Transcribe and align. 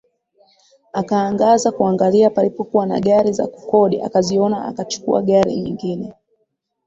Akaangaza 0.93 1.71
kuangalia 1.71 2.29
palipokuwa 2.29 2.85
na 2.85 2.99
gari 2.99 3.31
za 3.33 3.47
kukodi 3.47 4.01
akaziona 4.01 4.65
akachukua 4.65 5.21
gari 5.21 5.55
nyingine 5.55 6.13